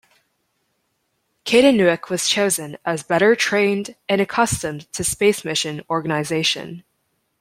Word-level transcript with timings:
Kadeniuk 1.45 2.09
was 2.09 2.27
chosen 2.27 2.75
as 2.83 3.03
better-trained 3.03 3.93
and 4.09 4.19
accustomed 4.19 4.91
to 4.93 5.03
space 5.03 5.45
mission 5.45 5.83
organization. 5.91 6.83